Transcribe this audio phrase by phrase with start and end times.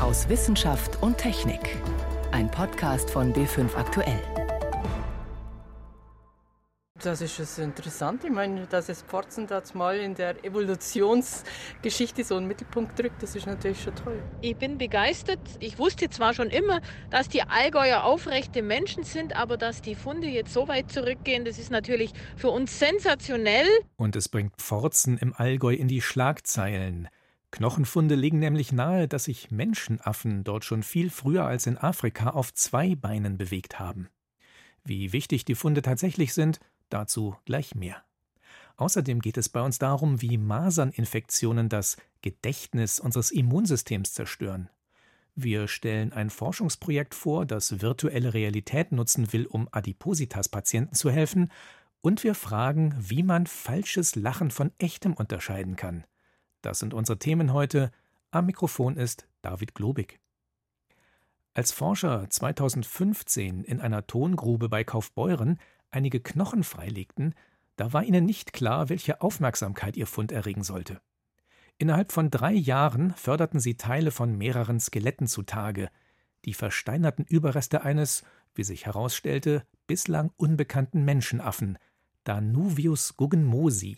[0.00, 1.76] aus Wissenschaft und Technik.
[2.32, 4.22] Ein Podcast von B5 Aktuell.
[7.02, 8.24] Das ist es interessant.
[8.24, 13.36] Ich meine, dass es Pforzen das mal in der Evolutionsgeschichte so einen Mittelpunkt drückt, das
[13.36, 14.22] ist natürlich schon toll.
[14.40, 15.40] Ich bin begeistert.
[15.60, 16.80] Ich wusste zwar schon immer,
[17.10, 21.58] dass die Allgäuer aufrechte Menschen sind, aber dass die Funde jetzt so weit zurückgehen, das
[21.58, 23.68] ist natürlich für uns sensationell.
[23.96, 27.08] Und es bringt Pforzen im Allgäu in die Schlagzeilen.
[27.50, 32.54] Knochenfunde legen nämlich nahe, dass sich Menschenaffen dort schon viel früher als in Afrika auf
[32.54, 34.08] zwei Beinen bewegt haben.
[34.84, 36.60] Wie wichtig die Funde tatsächlich sind,
[36.90, 38.02] Dazu gleich mehr.
[38.76, 44.68] Außerdem geht es bei uns darum, wie Maserninfektionen das Gedächtnis unseres Immunsystems zerstören.
[45.36, 51.50] Wir stellen ein Forschungsprojekt vor, das virtuelle Realität nutzen will, um Adipositas-Patienten zu helfen,
[52.02, 56.04] und wir fragen, wie man falsches Lachen von echtem unterscheiden kann.
[56.62, 57.90] Das sind unsere Themen heute.
[58.30, 60.20] Am Mikrofon ist David Globig.
[61.54, 65.58] Als Forscher 2015 in einer Tongrube bei Kaufbeuren
[65.90, 67.34] einige Knochen freilegten,
[67.76, 71.00] da war ihnen nicht klar, welche Aufmerksamkeit ihr Fund erregen sollte.
[71.78, 75.88] Innerhalb von drei Jahren förderten sie Teile von mehreren Skeletten zutage,
[76.44, 78.22] die versteinerten Überreste eines,
[78.54, 81.78] wie sich herausstellte, bislang unbekannten Menschenaffen,
[82.24, 83.96] Danuvius guggenmosi.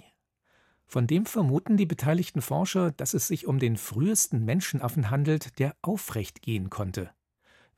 [0.92, 5.74] Von dem vermuten die beteiligten Forscher, dass es sich um den frühesten Menschenaffen handelt, der
[5.80, 7.08] aufrecht gehen konnte.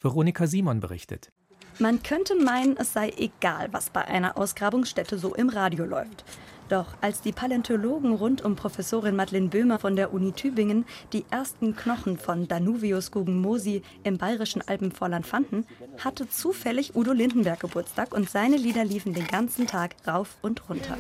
[0.00, 1.30] Veronika Simon berichtet.
[1.78, 6.24] Man könnte meinen, es sei egal, was bei einer Ausgrabungsstätte so im Radio läuft.
[6.68, 11.76] Doch als die Paläontologen rund um Professorin Madeleine Böhmer von der Uni Tübingen die ersten
[11.76, 15.66] Knochen von Danuvius guggenmosi im bayerischen Alpenvorland fanden,
[16.02, 20.98] hatte zufällig Udo Lindenberg Geburtstag und seine Lieder liefen den ganzen Tag rauf und runter.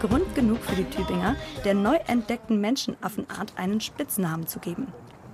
[0.00, 4.88] Grund genug für die Tübinger, der neu entdeckten Menschenaffenart einen Spitznamen zu geben.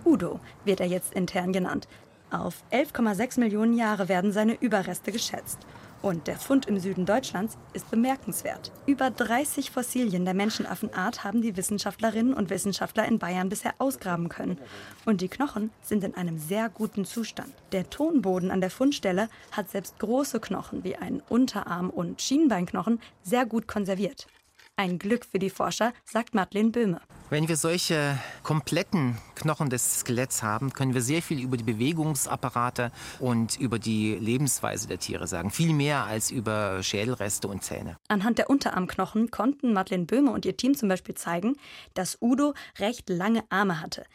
[0.05, 1.89] Udo wird er jetzt intern genannt.
[2.31, 5.59] Auf 11,6 Millionen Jahre werden seine Überreste geschätzt.
[6.03, 8.73] Und der Fund im Süden Deutschlands ist bemerkenswert.
[8.87, 14.59] Über 30 Fossilien der Menschenaffenart haben die Wissenschaftlerinnen und Wissenschaftler in Bayern bisher ausgraben können.
[15.05, 17.53] Und die Knochen sind in einem sehr guten Zustand.
[17.73, 23.45] Der Tonboden an der Fundstelle hat selbst große Knochen wie einen Unterarm- und Schienbeinknochen sehr
[23.45, 24.27] gut konserviert.
[24.81, 27.03] Ein Glück für die Forscher, sagt Madeleine Böhme.
[27.29, 32.91] Wenn wir solche kompletten Knochen des Skeletts haben, können wir sehr viel über die Bewegungsapparate
[33.19, 35.51] und über die Lebensweise der Tiere sagen.
[35.51, 37.99] Viel mehr als über Schädelreste und Zähne.
[38.09, 41.57] Anhand der Unterarmknochen konnten Madeleine Böhme und ihr Team zum Beispiel zeigen,
[41.93, 44.07] dass Udo recht lange Arme hatte.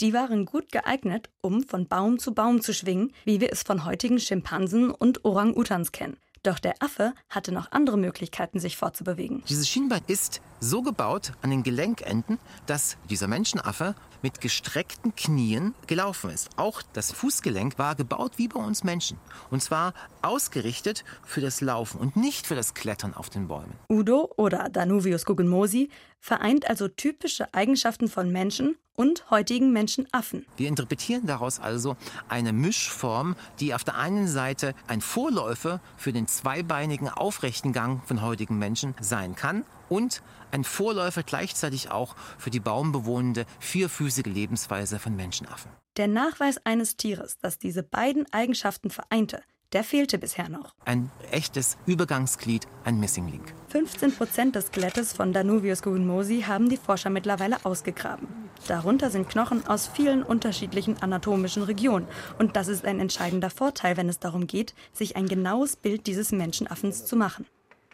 [0.00, 3.86] Die waren gut geeignet, um von Baum zu Baum zu schwingen, wie wir es von
[3.86, 6.18] heutigen Schimpansen und Orang-Utans kennen.
[6.42, 9.42] Doch der Affe hatte noch andere Möglichkeiten, sich fortzubewegen.
[9.48, 16.30] Dieses Schienbein ist so gebaut an den Gelenkenden, dass dieser Menschenaffe mit gestreckten Knien gelaufen
[16.30, 16.48] ist.
[16.56, 19.18] Auch das Fußgelenk war gebaut wie bei uns Menschen.
[19.50, 19.92] Und zwar
[20.22, 23.74] ausgerichtet für das Laufen und nicht für das Klettern auf den Bäumen.
[23.88, 30.44] Udo oder Danuvius guggenmosi vereint also typische Eigenschaften von Menschen und heutigen Menschenaffen.
[30.58, 31.96] Wir interpretieren daraus also
[32.28, 38.20] eine Mischform, die auf der einen Seite ein Vorläufer für den zweibeinigen aufrechten Gang von
[38.20, 40.22] heutigen Menschen sein kann und
[40.52, 45.70] ein Vorläufer gleichzeitig auch für die baumbewohnende vierfüßige Lebensweise von Menschenaffen.
[45.96, 49.42] Der Nachweis eines Tieres, das diese beiden Eigenschaften vereinte,
[49.72, 50.74] der fehlte bisher noch.
[50.84, 53.54] Ein echtes Übergangsglied, ein Missing Link.
[53.68, 58.28] 15 Prozent des Skelettes von Danuvius guggenmosi haben die Forscher mittlerweile ausgegraben.
[58.66, 62.06] Darunter sind Knochen aus vielen unterschiedlichen anatomischen Regionen.
[62.38, 66.32] Und das ist ein entscheidender Vorteil, wenn es darum geht, sich ein genaues Bild dieses
[66.32, 67.46] Menschenaffens zu machen.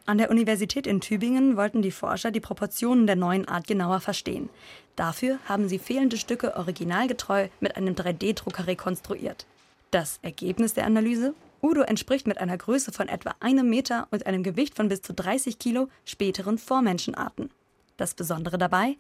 [0.07, 4.49] An der Universität in Tübingen wollten die Forscher die Proportionen der neuen Art genauer verstehen.
[4.95, 9.47] Dafür haben sie fehlende Stücke originalgetreu mit einem 3D-Drucker rekonstruiert.
[9.91, 11.35] Das Ergebnis der Analyse?
[11.63, 15.15] Udo entspricht mit einer Größe von etwa einem Meter und einem Gewicht von bis zu
[15.15, 17.51] 30 Kilo späteren Vormenschenarten.
[17.97, 18.97] Das Besondere dabei,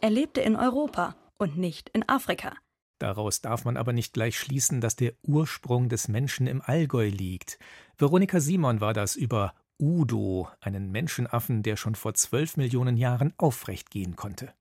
[0.00, 2.54] er lebte in Europa und nicht in Afrika.
[2.98, 7.58] Daraus darf man aber nicht gleich schließen, dass der Ursprung des Menschen im Allgäu liegt.
[7.96, 13.90] Veronika Simon war das über Udo, einen Menschenaffen, der schon vor zwölf Millionen Jahren aufrecht
[13.90, 14.52] gehen konnte.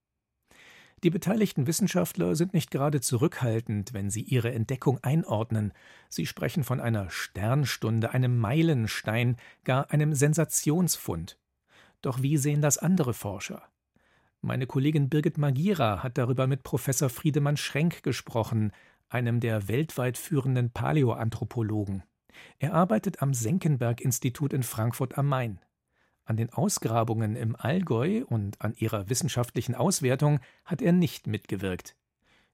[1.03, 5.71] Die beteiligten Wissenschaftler sind nicht gerade zurückhaltend, wenn sie ihre Entdeckung einordnen.
[6.09, 11.37] Sie sprechen von einer Sternstunde, einem Meilenstein, gar einem Sensationsfund.
[12.01, 13.63] Doch wie sehen das andere Forscher?
[14.41, 18.71] Meine Kollegin Birgit Magira hat darüber mit Professor Friedemann Schrenk gesprochen,
[19.09, 22.03] einem der weltweit führenden Paläoanthropologen.
[22.57, 25.59] Er arbeitet am Senckenberg-Institut in Frankfurt am Main.
[26.29, 31.95] An den Ausgrabungen im Allgäu und an ihrer wissenschaftlichen Auswertung hat er nicht mitgewirkt.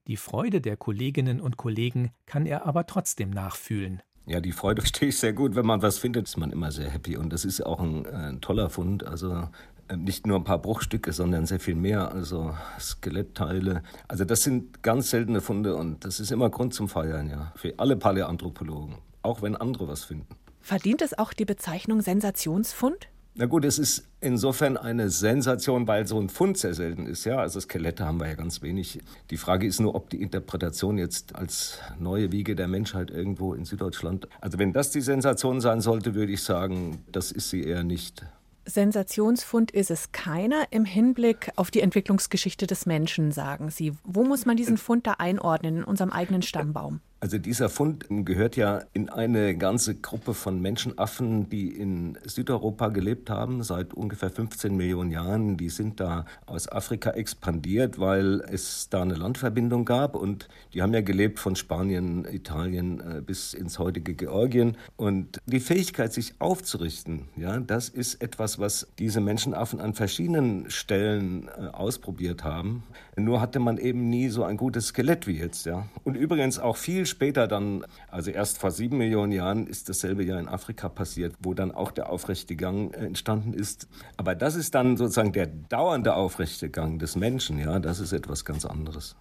[0.07, 4.01] Die Freude der Kolleginnen und Kollegen kann er aber trotzdem nachfühlen.
[4.27, 5.55] Ja, die Freude verstehe ich sehr gut.
[5.57, 7.17] Wenn man was findet, ist man immer sehr happy.
[7.17, 9.05] Und das ist auch ein, ein toller Fund.
[9.05, 9.49] Also
[9.89, 12.13] äh, nicht nur ein paar Bruchstücke, sondern sehr viel mehr.
[12.13, 13.83] Also Skelettteile.
[14.07, 17.51] Also das sind ganz seltene Funde und das ist immer Grund zum Feiern, ja.
[17.57, 18.95] Für alle Paläanthropologen.
[19.21, 20.33] Auch wenn andere was finden.
[20.61, 23.09] Verdient es auch die Bezeichnung Sensationsfund?
[23.37, 27.25] Na gut, es ist insofern eine Sensation, weil so ein Fund sehr selten ist.
[27.25, 28.99] Ja, also Skelette haben wir ja ganz wenig.
[29.29, 33.65] Die Frage ist nur, ob die Interpretation jetzt als neue Wiege der Menschheit irgendwo in
[33.65, 34.29] Süddeutschland.
[34.39, 38.25] Also wenn das die Sensation sein sollte, würde ich sagen, das ist sie eher nicht.
[38.65, 43.91] Sensationsfund ist es keiner im Hinblick auf die Entwicklungsgeschichte des Menschen, sagen Sie.
[44.05, 47.01] Wo muss man diesen Fund da einordnen in unserem eigenen Stammbaum?
[47.25, 53.31] Also dieser Fund gehört ja in eine ganze Gruppe von Menschenaffen, die in Südeuropa gelebt
[53.31, 55.57] haben seit ungefähr 15 Millionen Jahren.
[55.57, 60.93] Die sind da aus Afrika expandiert, weil es da eine Landverbindung gab und die haben
[60.93, 64.77] ja gelebt von Spanien, Italien äh, bis ins heutige Georgien.
[64.95, 71.47] Und die Fähigkeit, sich aufzurichten, ja, das ist etwas, was diese Menschenaffen an verschiedenen Stellen
[71.47, 72.83] äh, ausprobiert haben.
[73.15, 75.87] Nur hatte man eben nie so ein gutes Skelett wie jetzt, ja.
[76.03, 80.37] Und übrigens auch viel später dann, also erst vor sieben Millionen Jahren, ist dasselbe ja
[80.37, 83.87] in Afrika passiert, wo dann auch der aufrechte Gang äh, entstanden ist.
[84.17, 88.43] Aber das ist dann sozusagen der dauernde aufrechte Gang des Menschen, ja, das ist etwas
[88.43, 89.15] ganz anderes.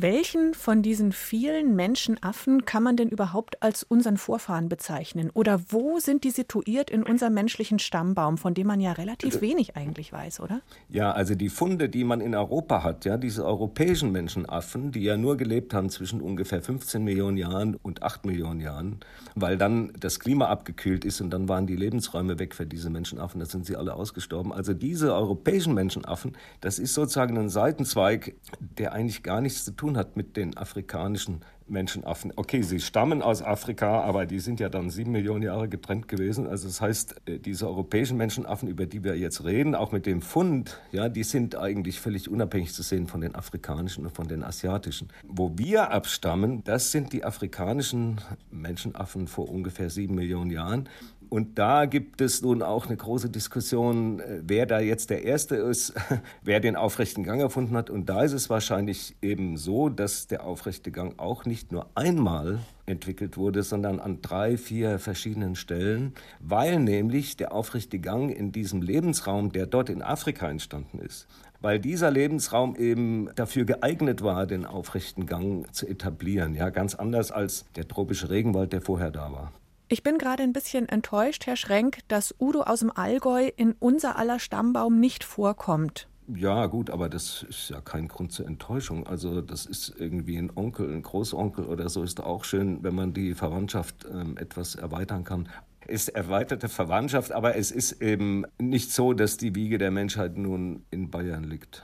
[0.00, 5.28] Welchen von diesen vielen Menschenaffen kann man denn überhaupt als unseren Vorfahren bezeichnen?
[5.34, 9.40] Oder wo sind die situiert in unserem menschlichen Stammbaum, von dem man ja relativ also
[9.40, 10.60] wenig eigentlich weiß, oder?
[10.88, 15.16] Ja, also die Funde, die man in Europa hat, ja, diese europäischen Menschenaffen, die ja
[15.16, 19.00] nur gelebt haben zwischen ungefähr 15 Millionen Jahren und 8 Millionen Jahren,
[19.34, 23.40] weil dann das Klima abgekühlt ist und dann waren die Lebensräume weg für diese Menschenaffen,
[23.40, 24.52] da sind sie alle ausgestorben.
[24.52, 29.87] Also diese europäischen Menschenaffen, das ist sozusagen ein Seitenzweig, der eigentlich gar nichts zu tun
[29.88, 32.32] tun hat mit den afrikanischen Menschenaffen.
[32.36, 36.46] Okay, sie stammen aus Afrika, aber die sind ja dann sieben Millionen Jahre getrennt gewesen.
[36.46, 40.22] Also das heißt, äh, diese europäischen Menschenaffen, über die wir jetzt reden, auch mit dem
[40.22, 44.42] Fund, ja, die sind eigentlich völlig unabhängig zu sehen von den afrikanischen und von den
[44.42, 45.08] asiatischen.
[45.26, 48.20] Wo wir abstammen, das sind die afrikanischen
[48.50, 50.88] Menschenaffen vor ungefähr sieben Millionen Jahren.
[51.30, 55.56] Und da gibt es nun auch eine große Diskussion, äh, wer da jetzt der Erste
[55.56, 55.94] ist,
[56.42, 57.90] wer den aufrechten Gang erfunden hat.
[57.90, 62.60] Und da ist es wahrscheinlich eben so, dass der aufrechte Gang auch nicht nur einmal
[62.86, 68.80] entwickelt wurde, sondern an drei, vier verschiedenen Stellen, weil nämlich der aufrechte Gang in diesem
[68.80, 71.26] Lebensraum, der dort in Afrika entstanden ist,
[71.60, 76.54] weil dieser Lebensraum eben dafür geeignet war, den aufrechten Gang zu etablieren.
[76.54, 79.52] Ja, ganz anders als der tropische Regenwald, der vorher da war.
[79.90, 84.16] Ich bin gerade ein bisschen enttäuscht, Herr Schrenk, dass Udo aus dem Allgäu in unser
[84.16, 86.08] aller Stammbaum nicht vorkommt.
[86.34, 89.06] Ja, gut, aber das ist ja kein Grund zur Enttäuschung.
[89.06, 93.14] Also, das ist irgendwie ein Onkel, ein Großonkel oder so ist auch schön, wenn man
[93.14, 95.48] die Verwandtschaft ähm, etwas erweitern kann.
[95.86, 100.84] Ist erweiterte Verwandtschaft, aber es ist eben nicht so, dass die Wiege der Menschheit nun
[100.90, 101.82] in Bayern liegt.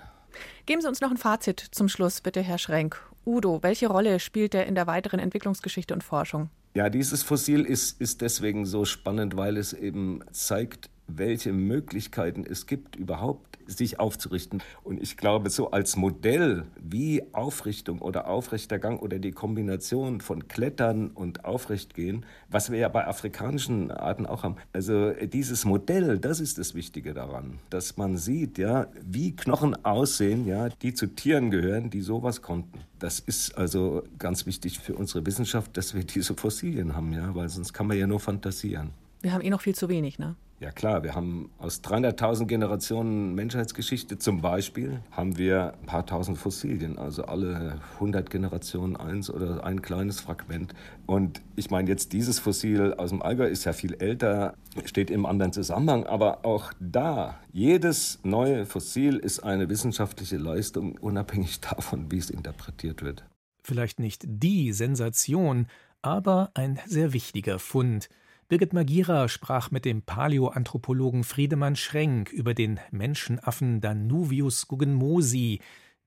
[0.66, 3.00] Geben Sie uns noch ein Fazit zum Schluss, bitte, Herr Schrenk.
[3.24, 6.50] Udo, welche Rolle spielt er in der weiteren Entwicklungsgeschichte und Forschung?
[6.76, 12.66] Ja, dieses Fossil ist, ist deswegen so spannend, weil es eben zeigt, welche Möglichkeiten es
[12.66, 14.62] gibt, überhaupt sich aufzurichten.
[14.82, 20.48] Und ich glaube, so als Modell, wie Aufrichtung oder aufrechter Gang oder die Kombination von
[20.48, 24.56] Klettern und Aufrechtgehen, was wir ja bei afrikanischen Arten auch haben.
[24.72, 30.46] Also dieses Modell, das ist das Wichtige daran, dass man sieht, ja, wie Knochen aussehen,
[30.46, 32.81] ja, die zu Tieren gehören, die sowas konnten.
[32.98, 37.48] Das ist also ganz wichtig für unsere Wissenschaft, dass wir diese Fossilien haben, ja, weil
[37.48, 38.91] sonst kann man ja nur fantasieren.
[39.20, 40.36] Wir haben eh noch viel zu wenig, ne?
[40.61, 46.39] Ja klar, wir haben aus 300.000 Generationen Menschheitsgeschichte zum Beispiel, haben wir ein paar tausend
[46.39, 50.73] Fossilien, also alle 100 Generationen eins oder ein kleines Fragment.
[51.06, 55.27] Und ich meine jetzt dieses Fossil aus dem Allgäu ist ja viel älter, steht im
[55.27, 62.19] anderen Zusammenhang, aber auch da, jedes neue Fossil ist eine wissenschaftliche Leistung, unabhängig davon, wie
[62.19, 63.25] es interpretiert wird.
[63.65, 65.67] Vielleicht nicht die Sensation,
[66.01, 68.08] aber ein sehr wichtiger Fund–
[68.48, 75.60] Birgit Magira sprach mit dem Paläoanthropologen Friedemann Schrenk über den Menschenaffen Danuvius guggenmosi,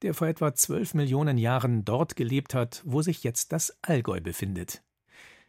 [0.03, 4.83] der vor etwa zwölf Millionen Jahren dort gelebt hat, wo sich jetzt das Allgäu befindet.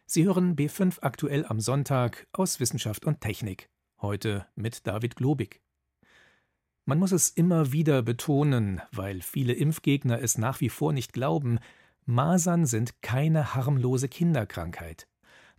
[0.07, 3.69] Sie hören B5 aktuell am Sonntag aus Wissenschaft und Technik.
[4.01, 5.61] Heute mit David Globig.
[6.85, 11.59] Man muss es immer wieder betonen, weil viele Impfgegner es nach wie vor nicht glauben,
[12.05, 15.08] Masern sind keine harmlose Kinderkrankheit.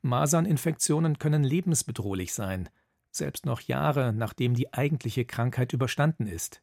[0.02, 2.68] Maserninfektionen können lebensbedrohlich sein.
[3.12, 6.62] selbst noch Jahre nachdem die eigentliche Krankheit überstanden ist.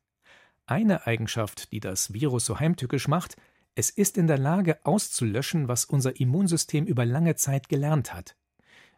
[0.65, 3.35] Eine Eigenschaft, die das Virus so heimtückisch macht,
[3.75, 8.35] es ist in der Lage auszulöschen, was unser Immunsystem über lange Zeit gelernt hat.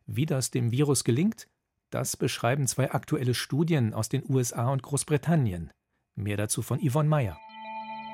[0.06, 1.48] Wie das dem Virus gelingt,
[1.90, 5.72] das beschreiben zwei aktuelle Studien aus den USA und Großbritannien.
[6.16, 7.38] Mehr dazu von Yvonne Meyer.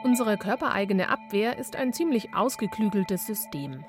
[0.04, 3.84] Unsere körpereigene Abwehr ist ein ziemlich ausgeklügeltes System.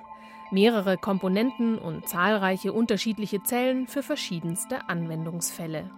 [0.50, 5.90] Mehrere Komponenten und zahlreiche unterschiedliche Zellen für verschiedenste Anwendungsfälle.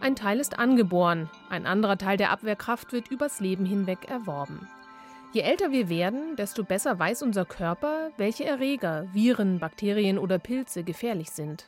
[0.00, 4.68] Ein Teil ist angeboren, ein anderer Teil der Abwehrkraft wird übers Leben hinweg erworben.
[5.32, 10.84] Je älter wir werden, desto besser weiß unser Körper, welche Erreger, Viren, Bakterien oder Pilze
[10.84, 11.66] gefährlich sind.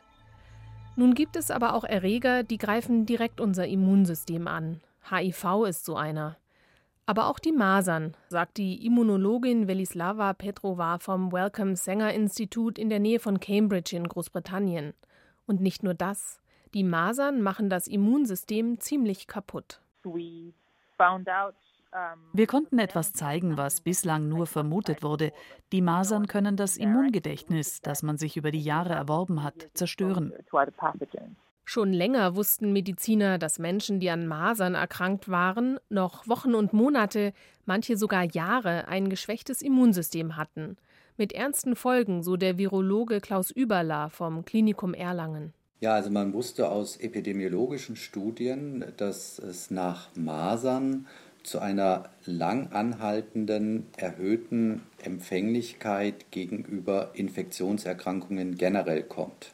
[0.96, 4.80] Nun gibt es aber auch Erreger, die greifen direkt unser Immunsystem an.
[5.10, 6.36] HIV ist so einer.
[7.06, 12.98] Aber auch die Masern, sagt die Immunologin Velislava Petrova vom Wellcome Sanger Institut in der
[12.98, 14.94] Nähe von Cambridge in Großbritannien.
[15.46, 16.40] Und nicht nur das.
[16.72, 19.82] Die Masern machen das Immunsystem ziemlich kaputt.
[22.32, 25.32] Wir konnten etwas zeigen, was bislang nur vermutet wurde.
[25.72, 30.32] Die Masern können das Immungedächtnis, das man sich über die Jahre erworben hat, zerstören.
[31.64, 37.32] Schon länger wussten Mediziner, dass Menschen, die an Masern erkrankt waren, noch Wochen und Monate,
[37.64, 40.76] manche sogar Jahre ein geschwächtes Immunsystem hatten.
[41.16, 45.54] Mit ernsten Folgen, so der Virologe Klaus Überler vom Klinikum Erlangen.
[45.80, 51.06] Ja, also man wusste aus epidemiologischen Studien, dass es nach Masern
[51.42, 59.52] zu einer lang anhaltenden erhöhten Empfänglichkeit gegenüber Infektionserkrankungen generell kommt.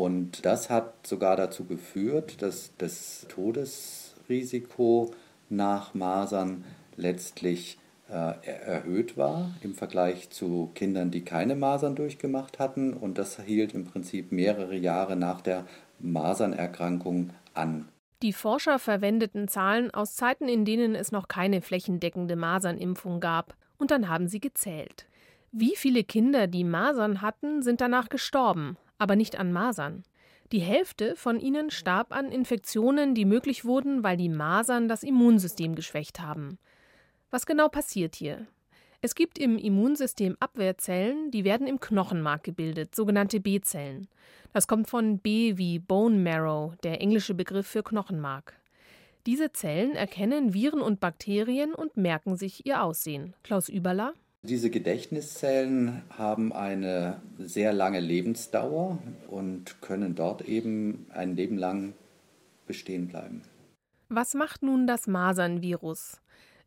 [0.00, 5.10] Und das hat sogar dazu geführt, dass das Todesrisiko
[5.50, 6.64] nach Masern
[6.96, 7.76] letztlich
[8.08, 12.94] äh, erhöht war im Vergleich zu Kindern, die keine Masern durchgemacht hatten.
[12.94, 15.66] Und das hielt im Prinzip mehrere Jahre nach der
[15.98, 17.86] Masernerkrankung an.
[18.22, 23.54] Die Forscher verwendeten Zahlen aus Zeiten, in denen es noch keine flächendeckende Masernimpfung gab.
[23.76, 25.04] Und dann haben sie gezählt.
[25.52, 28.78] Wie viele Kinder, die Masern hatten, sind danach gestorben?
[29.00, 30.04] Aber nicht an Masern.
[30.52, 35.74] Die Hälfte von ihnen starb an Infektionen, die möglich wurden, weil die Masern das Immunsystem
[35.74, 36.58] geschwächt haben.
[37.30, 38.46] Was genau passiert hier?
[39.00, 44.08] Es gibt im Immunsystem Abwehrzellen, die werden im Knochenmark gebildet, sogenannte B-Zellen.
[44.52, 48.60] Das kommt von B wie Bone Marrow, der englische Begriff für Knochenmark.
[49.26, 53.34] Diese Zellen erkennen Viren und Bakterien und merken sich ihr Aussehen.
[53.42, 61.58] Klaus Überler diese Gedächtniszellen haben eine sehr lange Lebensdauer und können dort eben ein Leben
[61.58, 61.92] lang
[62.66, 63.42] bestehen bleiben.
[64.08, 66.20] Was macht nun das Masernvirus?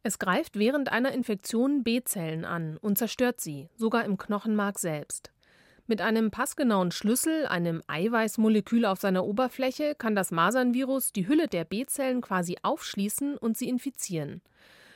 [0.04, 5.32] Es greift während einer Infektion B-Zellen an und zerstört sie, sogar im Knochenmark selbst.
[5.88, 11.66] Mit einem passgenauen Schlüssel, einem Eiweißmolekül auf seiner Oberfläche, kann das Masernvirus die Hülle der
[11.66, 14.42] B-Zellen quasi aufschließen und sie infizieren.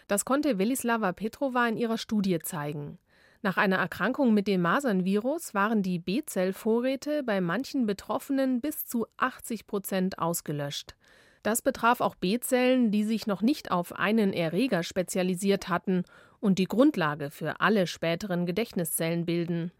[0.08, 2.98] Das konnte Velislava Petrova in ihrer Studie zeigen.
[3.42, 9.68] Nach einer Erkrankung mit dem Masernvirus waren die B-Zellvorräte bei manchen Betroffenen bis zu 80
[9.68, 10.96] Prozent ausgelöscht.
[11.44, 16.04] Das betraf auch B-Zellen, die sich noch nicht auf einen Erreger spezialisiert hatten
[16.40, 19.72] und die Grundlage für alle späteren Gedächtniszellen bilden.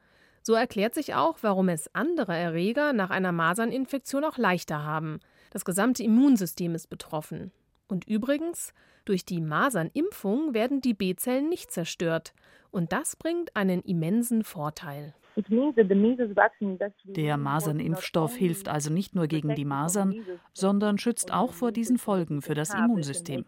[0.44, 5.20] So erklärt sich auch, warum es andere Erreger nach einer Maserninfektion auch leichter haben.
[5.52, 7.52] Das gesamte Immunsystem ist betroffen.
[7.88, 8.74] Und übrigens,
[9.06, 12.34] durch die Masernimpfung werden die B-Zellen nicht zerstört.
[12.72, 15.14] Und das bringt einen immensen Vorteil.
[17.06, 22.42] Der Masernimpfstoff hilft also nicht nur gegen die Masern, sondern schützt auch vor diesen Folgen
[22.42, 23.46] für das Immunsystem.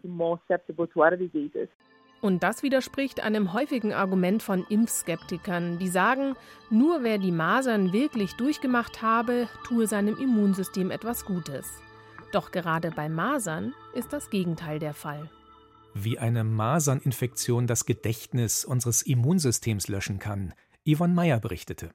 [2.20, 6.34] Und das widerspricht einem häufigen Argument von Impfskeptikern, die sagen,
[6.70, 11.82] nur wer die Masern wirklich durchgemacht habe, tue seinem Immunsystem etwas Gutes.
[12.32, 15.28] Doch gerade bei Masern ist das Gegenteil der Fall.
[15.94, 20.54] Wie eine Maserninfektion das Gedächtnis unseres Immunsystems löschen kann,
[20.86, 21.90] Yvonne Meyer berichtete.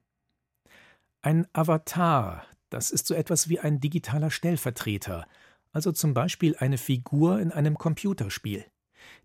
[1.22, 5.26] Ein Avatar, das ist so etwas wie ein digitaler Stellvertreter,
[5.72, 8.66] also zum Beispiel eine Figur in einem Computerspiel.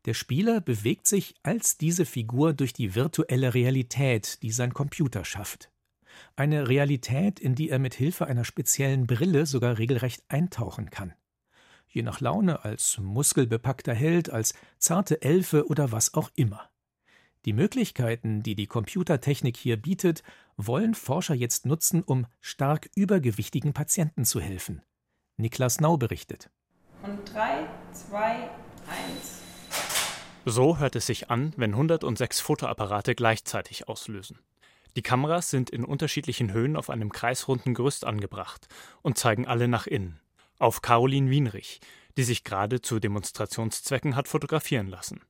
[0.05, 5.71] Der Spieler bewegt sich als diese Figur durch die virtuelle Realität, die sein Computer schafft
[6.37, 11.15] eine Realität, in die er mit Hilfe einer speziellen Brille sogar regelrecht eintauchen kann.
[11.89, 16.71] Je nach Laune als muskelbepackter Held, als zarte Elfe oder was auch immer.
[17.47, 20.23] Die Möglichkeiten, die die Computertechnik hier bietet,
[20.57, 24.83] wollen Forscher jetzt nutzen, um stark übergewichtigen Patienten zu helfen.
[25.37, 26.51] Niklas Nau berichtet.
[27.03, 28.51] Und 3, 2, 1.
[30.45, 34.39] So hört es sich an, wenn 106 Fotoapparate gleichzeitig auslösen.
[34.97, 38.67] Die Kameras sind in unterschiedlichen Höhen auf einem kreisrunden Gerüst angebracht
[39.03, 40.21] und zeigen alle nach innen.
[40.59, 41.81] Auf Caroline Wienrich,
[42.17, 45.21] die sich gerade zu Demonstrationszwecken hat fotografieren lassen.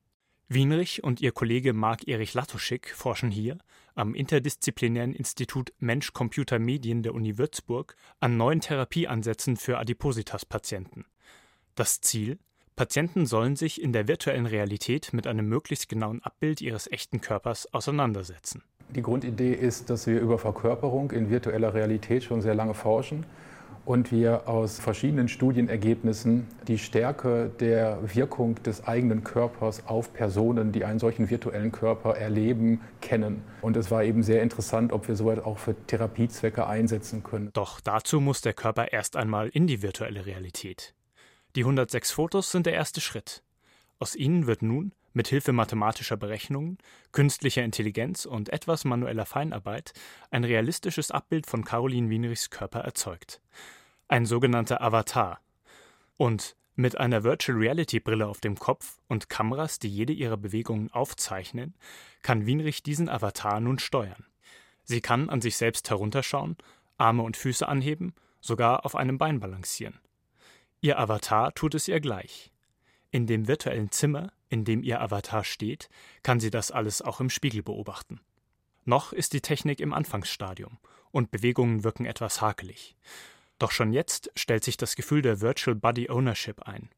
[0.49, 3.59] Wienrich und ihr Kollege Marc-Erich Latuschik forschen hier
[3.95, 11.05] am Interdisziplinären Institut Mensch-Computer-Medien der Uni Würzburg an neuen Therapieansätzen für Adipositas-Patienten.
[11.76, 12.38] Das Ziel?
[12.80, 17.70] Patienten sollen sich in der virtuellen Realität mit einem möglichst genauen Abbild ihres echten Körpers
[17.75, 18.62] auseinandersetzen.
[18.96, 23.26] Die Grundidee ist, dass wir über Verkörperung in virtueller Realität schon sehr lange forschen
[23.84, 30.87] und wir aus verschiedenen Studienergebnissen die Stärke der Wirkung des eigenen Körpers auf Personen, die
[30.87, 33.42] einen solchen virtuellen Körper erleben, kennen.
[33.60, 37.50] Und es war eben sehr interessant, ob wir sowas auch für Therapiezwecke einsetzen können.
[37.52, 40.94] Doch dazu muss der Körper erst einmal in die virtuelle Realität.
[41.57, 43.42] Die 106 Fotos sind der erste Schritt.
[43.99, 46.78] Aus ihnen wird nun mit Hilfe mathematischer Berechnungen,
[47.11, 49.92] künstlicher Intelligenz und etwas manueller Feinarbeit
[50.30, 53.40] ein realistisches Abbild von Caroline Wienrichs Körper erzeugt.
[54.07, 55.40] Ein sogenannter Avatar.
[56.16, 60.90] Und mit einer Virtual Reality Brille auf dem Kopf und Kameras, die jede ihrer Bewegungen
[60.92, 61.75] aufzeichnen,
[62.23, 64.25] kann Wienrich diesen Avatar nun steuern.
[64.85, 66.57] Sie kann an sich selbst herunterschauen,
[66.97, 69.99] Arme und Füße anheben, sogar auf einem Bein balancieren.
[70.82, 72.50] Ihr Avatar tut es ihr gleich.
[73.10, 75.90] In dem virtuellen Zimmer, in dem ihr Avatar steht,
[76.22, 78.20] kann sie das alles auch im Spiegel beobachten.
[78.87, 80.78] Noch ist die Technik im Anfangsstadium
[81.10, 82.96] und Bewegungen wirken etwas hakelig.
[83.58, 86.88] Doch schon jetzt stellt sich das Gefühl der Virtual Body Ownership ein.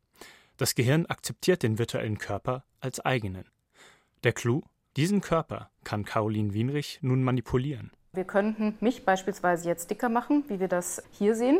[0.59, 3.47] Das Gehirn akzeptiert den virtuellen Körper als eigenen.
[4.23, 4.63] Der Clou?
[4.97, 7.91] Diesen Körper kann Caroline Wienrich nun manipulieren.
[8.13, 11.59] Wir könnten mich beispielsweise jetzt dicker machen, wie wir das hier sehen,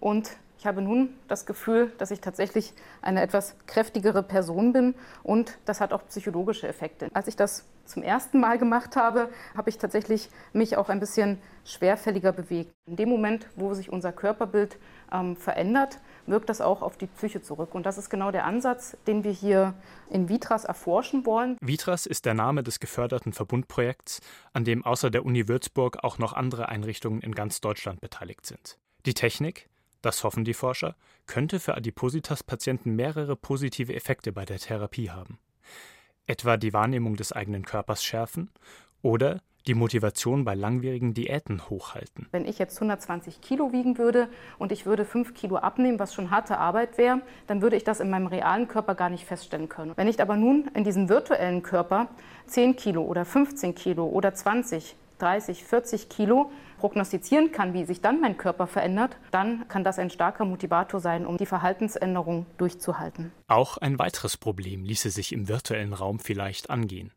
[0.00, 5.58] und ich habe nun das Gefühl, dass ich tatsächlich eine etwas kräftigere Person bin und
[5.64, 7.08] das hat auch psychologische Effekte.
[7.12, 11.38] Als ich das zum ersten Mal gemacht habe, habe ich tatsächlich mich auch ein bisschen
[11.64, 12.72] schwerfälliger bewegt.
[12.86, 14.78] In dem Moment, wo sich unser Körperbild
[15.12, 17.74] ähm, verändert, wirkt das auch auf die Psyche zurück.
[17.74, 19.74] Und das ist genau der Ansatz, den wir hier
[20.10, 21.56] in Vitras erforschen wollen.
[21.60, 24.20] Vitras ist der Name des geförderten Verbundprojekts,
[24.52, 28.78] an dem außer der Uni Würzburg auch noch andere Einrichtungen in ganz Deutschland beteiligt sind.
[29.06, 29.68] Die Technik,
[30.04, 35.38] das hoffen die Forscher, könnte für Adipositas-Patienten mehrere positive Effekte bei der Therapie haben.
[36.26, 38.50] Etwa die Wahrnehmung des eigenen Körpers schärfen
[39.02, 42.28] oder die Motivation bei langwierigen Diäten hochhalten.
[42.32, 46.30] Wenn ich jetzt 120 Kilo wiegen würde und ich würde 5 Kilo abnehmen, was schon
[46.30, 49.92] harte Arbeit wäre, dann würde ich das in meinem realen Körper gar nicht feststellen können.
[49.96, 52.08] Wenn ich aber nun in diesem virtuellen Körper
[52.46, 56.50] 10 Kilo oder 15 Kilo oder 20 30, 40 Kilo
[56.84, 61.24] prognostizieren kann, wie sich dann mein Körper verändert, dann kann das ein starker Motivator sein,
[61.24, 63.32] um die Verhaltensänderung durchzuhalten.
[63.46, 67.10] Auch ein weiteres Problem ließe sich im virtuellen Raum vielleicht angehen.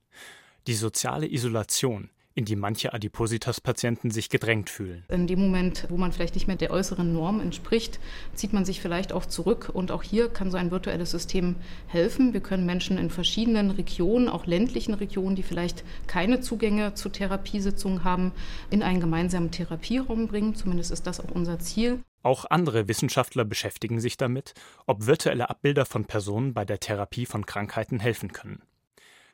[0.68, 5.04] Die soziale Isolation, in die manche Adipositas-Patienten sich gedrängt fühlen.
[5.10, 8.00] In dem Moment, wo man vielleicht nicht mehr der äußeren Norm entspricht,
[8.36, 9.72] zieht man sich vielleicht auch zurück.
[9.74, 11.56] Und auch hier kann so ein virtuelles System
[11.88, 12.34] helfen.
[12.34, 18.04] Wir können Menschen in verschiedenen Regionen, auch ländlichen Regionen, die vielleicht keine Zugänge zu Therapiesitzungen
[18.04, 18.32] haben,
[18.70, 20.54] in einen gemeinsamen Therapieraum bringen.
[20.54, 22.04] Zumindest ist das auch unser Ziel.
[22.22, 24.54] Auch andere Wissenschaftler beschäftigen sich damit,
[24.86, 28.62] ob virtuelle Abbilder von Personen bei der Therapie von Krankheiten helfen können.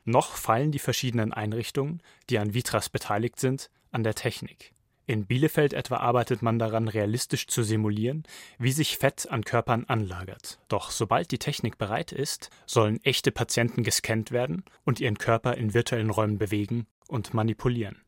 [0.04, 4.74] Noch fallen die verschiedenen Einrichtungen, die an Vitras beteiligt sind, an der Technik.
[5.06, 8.22] In Bielefeld etwa arbeitet man daran, realistisch zu simulieren,
[8.58, 10.58] wie sich Fett an Körpern anlagert.
[10.68, 15.74] Doch sobald die Technik bereit ist, sollen echte Patienten gescannt werden und ihren Körper in
[15.74, 18.00] virtuellen Räumen bewegen und manipulieren.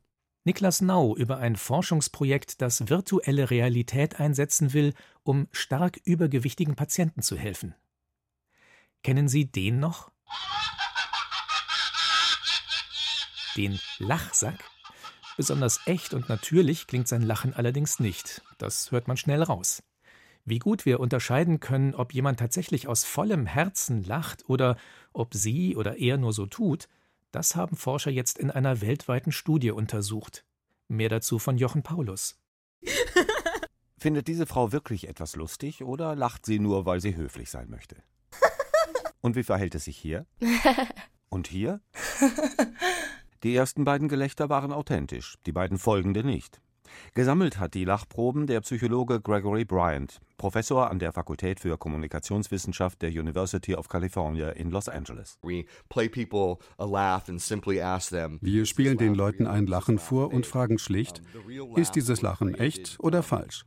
[0.45, 7.37] Niklas Nau über ein Forschungsprojekt, das virtuelle Realität einsetzen will, um stark übergewichtigen Patienten zu
[7.37, 7.75] helfen.
[9.03, 10.11] Kennen Sie den noch?
[13.57, 14.65] Den Lachsack.
[15.37, 18.43] Besonders echt und natürlich klingt sein Lachen allerdings nicht.
[18.59, 19.83] Das hört man schnell raus.
[20.45, 24.77] Wie gut wir unterscheiden können, ob jemand tatsächlich aus vollem Herzen lacht oder
[25.13, 26.89] ob sie oder er nur so tut,
[27.33, 30.45] das haben Forscher jetzt in einer weltweiten Studie untersucht.
[30.89, 32.39] Mehr dazu von Jochen Paulus.
[33.99, 37.97] Findet diese Frau wirklich etwas lustig oder lacht sie nur, weil sie höflich sein möchte?
[39.21, 40.27] Und wie verhält es sich hier?
[41.29, 41.81] Und hier?
[43.43, 46.61] Die ersten beiden Gelächter waren authentisch, die beiden folgende nicht.
[47.15, 53.11] Gesammelt hat die Lachproben der Psychologe Gregory Bryant, Professor an der Fakultät für Kommunikationswissenschaft der
[53.11, 55.39] University of California in Los Angeles.
[58.41, 61.23] Wir spielen den Leuten ein Lachen vor und fragen schlicht,
[61.75, 63.65] ist dieses Lachen echt oder falsch?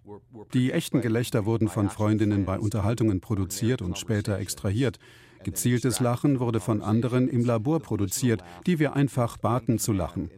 [0.54, 5.00] Die echten Gelächter wurden von Freundinnen bei Unterhaltungen produziert und später extrahiert.
[5.44, 10.30] Gezieltes Lachen wurde von anderen im Labor produziert, die wir einfach baten zu lachen.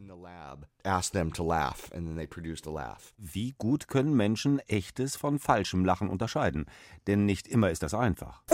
[3.17, 6.65] Wie gut können Menschen echtes von falschem Lachen unterscheiden?
[7.07, 8.43] Denn nicht immer ist das einfach.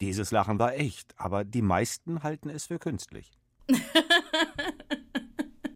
[0.00, 3.32] Dieses Lachen war echt, aber die meisten halten es für künstlich.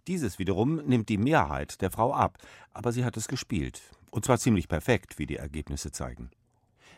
[0.07, 2.39] Dieses wiederum nimmt die Mehrheit der Frau ab,
[2.73, 3.83] aber sie hat es gespielt.
[4.11, 6.31] Und zwar ziemlich perfekt, wie die Ergebnisse zeigen.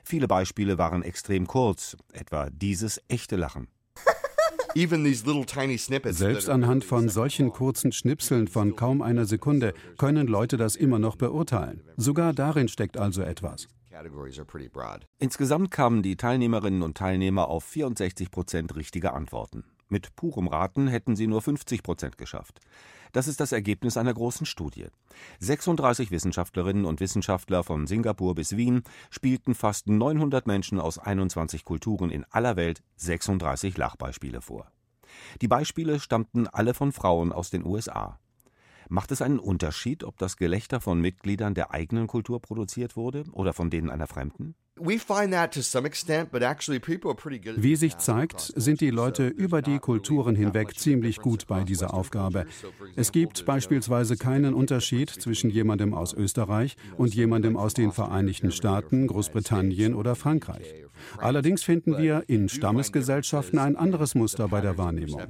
[0.05, 3.69] Viele Beispiele waren extrem kurz, etwa dieses echte Lachen.
[6.13, 11.17] Selbst anhand von solchen kurzen Schnipseln von kaum einer Sekunde können Leute das immer noch
[11.17, 11.83] beurteilen.
[11.97, 13.67] Sogar darin steckt also etwas.
[15.19, 19.65] Insgesamt kamen die Teilnehmerinnen und Teilnehmer auf 64 Prozent richtige Antworten.
[19.91, 22.61] Mit purem Raten hätten sie nur 50 Prozent geschafft.
[23.13, 24.87] Das ist das Ergebnis einer großen Studie.
[25.41, 32.11] 36 Wissenschaftlerinnen und Wissenschaftler von Singapur bis Wien spielten fast 900 Menschen aus 21 Kulturen
[32.11, 34.71] in aller Welt 36 Lachbeispiele vor.
[35.43, 38.21] Die Beispiele stammten alle von Frauen aus den USA.
[38.89, 43.53] Macht es einen Unterschied, ob das Gelächter von Mitgliedern der eigenen Kultur produziert wurde oder
[43.53, 44.55] von denen einer fremden?
[47.57, 52.47] Wie sich zeigt, sind die Leute über die Kulturen hinweg ziemlich gut bei dieser Aufgabe.
[52.97, 59.07] Es gibt beispielsweise keinen Unterschied zwischen jemandem aus Österreich und jemandem aus den Vereinigten Staaten,
[59.07, 60.75] Großbritannien oder Frankreich.
[61.19, 65.21] Allerdings finden wir in Stammesgesellschaften ein anderes Muster bei der Wahrnehmung.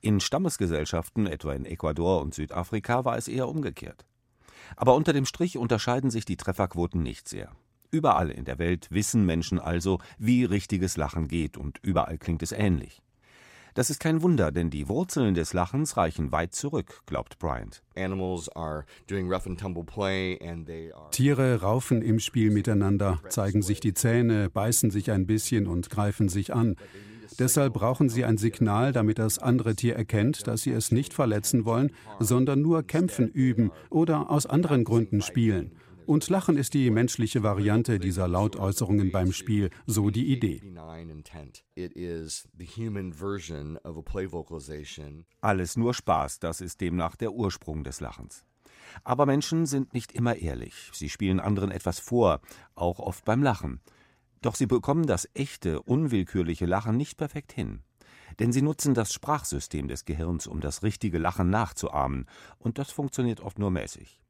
[0.00, 4.04] In Stammesgesellschaften, etwa in Ecuador und Südafrika, war es eher umgekehrt.
[4.76, 7.52] Aber unter dem Strich unterscheiden sich die Trefferquoten nicht sehr.
[7.90, 12.52] Überall in der Welt wissen Menschen also, wie richtiges Lachen geht, und überall klingt es
[12.52, 13.02] ähnlich.
[13.74, 17.82] Das ist kein Wunder, denn die Wurzeln des Lachens reichen weit zurück, glaubt Bryant.
[21.12, 26.28] Tiere raufen im Spiel miteinander, zeigen sich die Zähne, beißen sich ein bisschen und greifen
[26.28, 26.74] sich an.
[27.38, 31.64] Deshalb brauchen sie ein Signal, damit das andere Tier erkennt, dass sie es nicht verletzen
[31.64, 35.72] wollen, sondern nur kämpfen üben oder aus anderen Gründen spielen.
[36.06, 40.62] Und Lachen ist die menschliche Variante dieser Lautäußerungen beim Spiel, so die Idee.
[45.42, 48.46] Alles nur Spaß, das ist demnach der Ursprung des Lachens.
[49.04, 50.90] Aber Menschen sind nicht immer ehrlich.
[50.94, 52.40] Sie spielen anderen etwas vor,
[52.74, 53.80] auch oft beim Lachen.
[54.42, 57.82] Doch sie bekommen das echte, unwillkürliche Lachen nicht perfekt hin.
[58.38, 62.26] Denn sie nutzen das Sprachsystem des Gehirns, um das richtige Lachen nachzuahmen,
[62.58, 64.20] und das funktioniert oft nur mäßig.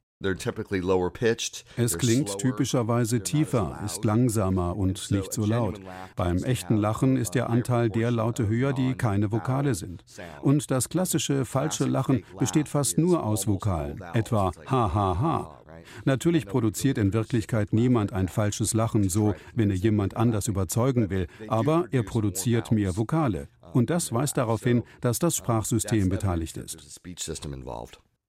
[1.76, 5.80] Es klingt typischerweise tiefer, ist langsamer und nicht so laut.
[6.16, 10.04] Beim echten Lachen ist der Anteil der Laute höher, die keine Vokale sind.
[10.42, 15.57] Und das klassische falsche Lachen besteht fast nur aus Vokalen, etwa ha ha ha
[16.04, 21.26] Natürlich produziert in Wirklichkeit niemand ein falsches Lachen so, wenn er jemand anders überzeugen will,
[21.48, 23.48] aber er produziert mehr Vokale.
[23.72, 27.00] Und das weist darauf hin, dass das Sprachsystem beteiligt ist.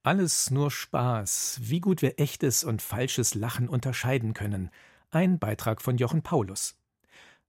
[0.03, 4.69] Alles nur Spaß, wie gut wir echtes und falsches Lachen unterscheiden können.
[5.11, 6.75] Ein Beitrag von Jochen Paulus.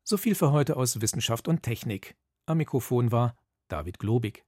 [0.02, 2.16] So viel für heute aus Wissenschaft und Technik.
[2.46, 3.36] Am Mikrofon war
[3.68, 4.44] David Globig.